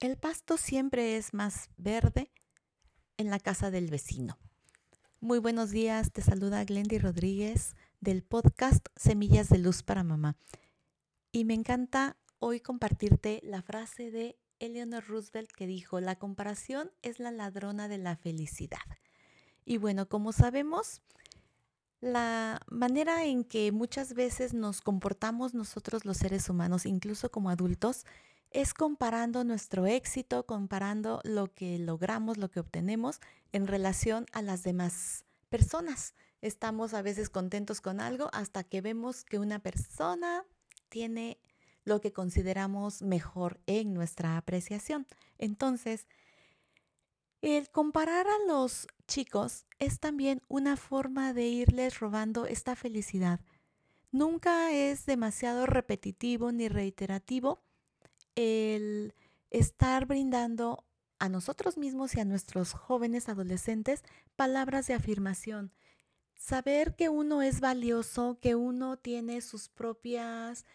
[0.00, 2.30] El pasto siempre es más verde
[3.16, 4.38] en la casa del vecino.
[5.18, 10.36] Muy buenos días, te saluda Glendy Rodríguez del podcast Semillas de Luz para Mamá.
[11.32, 17.18] Y me encanta hoy compartirte la frase de Eleanor Roosevelt que dijo, la comparación es
[17.18, 18.78] la ladrona de la felicidad.
[19.64, 21.02] Y bueno, como sabemos,
[22.00, 28.06] la manera en que muchas veces nos comportamos nosotros los seres humanos, incluso como adultos,
[28.50, 33.20] es comparando nuestro éxito, comparando lo que logramos, lo que obtenemos
[33.52, 36.14] en relación a las demás personas.
[36.40, 40.44] Estamos a veces contentos con algo hasta que vemos que una persona
[40.88, 41.38] tiene
[41.84, 45.06] lo que consideramos mejor en nuestra apreciación.
[45.38, 46.06] Entonces,
[47.40, 53.40] el comparar a los chicos es también una forma de irles robando esta felicidad.
[54.10, 57.62] Nunca es demasiado repetitivo ni reiterativo
[58.38, 59.14] el
[59.50, 60.84] estar brindando
[61.18, 64.04] a nosotros mismos y a nuestros jóvenes adolescentes
[64.36, 65.72] palabras de afirmación.
[66.36, 70.66] Saber que uno es valioso, que uno tiene sus propias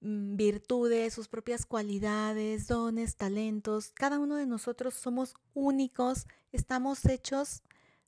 [0.00, 3.92] mm, virtudes, sus propias cualidades, dones, talentos.
[3.92, 7.62] Cada uno de nosotros somos únicos, estamos hechos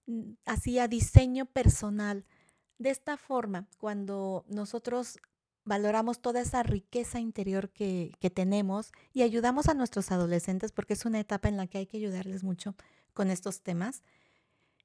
[0.07, 2.25] mm, así a diseño personal.
[2.79, 5.19] De esta forma, cuando nosotros
[5.65, 11.21] valoramos toda esa riqueza interior que, tenemos y ayudamos a nuestros adolescentes, porque es una
[11.21, 12.75] etapa en la que hay que ayudarles mucho
[13.13, 14.03] con estos temas.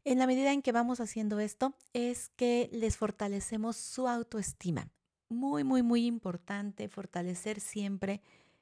[0.05, 4.89] En la medida en que vamos haciendo esto, es que les fortalecemos su autoestima.
[5.27, 8.21] Muy, muy, muy importante fortalecer siempre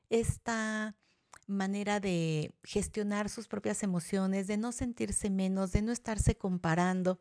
[0.10, 0.96] esta
[1.46, 7.20] manera de gestionar sus propias emociones, de no sentirse menos, de no estarse comparando.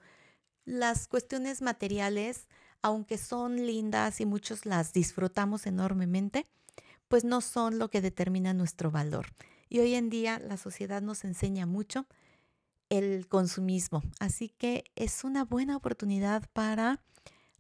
[0.65, 2.49] Las cuestiones materiales
[2.83, 6.47] aunque son lindas y muchos las disfrutamos enormemente,
[7.09, 9.27] pues no son lo que determina nuestro valor.
[9.69, 12.07] Y hoy en día la sociedad nos enseña mucho
[12.89, 17.03] el consumismo, así que es una buena oportunidad para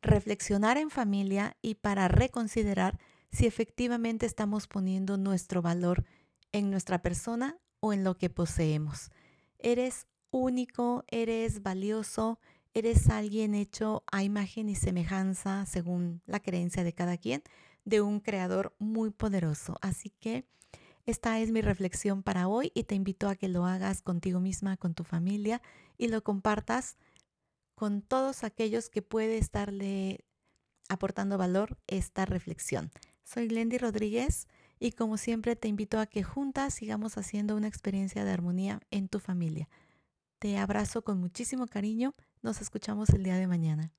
[0.02, 2.98] reflexionar en familia y para reconsiderar
[3.32, 6.04] si efectivamente estamos poniendo nuestro valor
[6.52, 9.10] en nuestra persona o en lo que poseemos.
[9.58, 12.38] Eres único, eres valioso,
[12.76, 17.42] eres alguien hecho a imagen y semejanza, según la creencia de cada quien,
[17.86, 19.78] de un creador muy poderoso.
[19.80, 20.44] Así que
[21.06, 24.76] esta es mi reflexión para hoy y te invito a que lo hagas contigo misma,
[24.76, 25.62] con tu familia
[25.96, 26.98] y lo compartas
[27.74, 30.26] con todos aquellos que puede estarle
[30.90, 32.90] aportando valor esta reflexión.
[33.24, 34.48] Soy Glendy Rodríguez
[34.78, 39.08] y como siempre te invito a que juntas sigamos haciendo una experiencia de armonía en
[39.08, 39.66] tu familia.
[40.38, 43.94] Te abrazo con muchísimo cariño nos escuchamos el día de mañana.